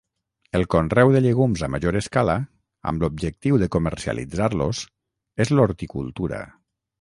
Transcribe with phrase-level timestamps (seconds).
[0.59, 2.37] El conreu de llegums a major escala,
[2.93, 4.83] amb l'objectiu de comercialitzar-los,
[5.47, 6.43] és l'horticultura.